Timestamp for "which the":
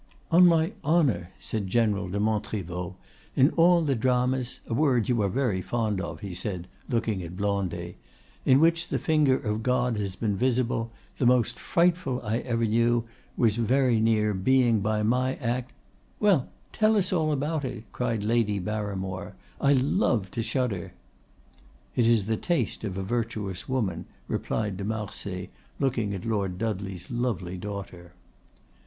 8.59-8.97